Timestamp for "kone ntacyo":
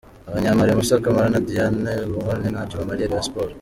2.23-2.75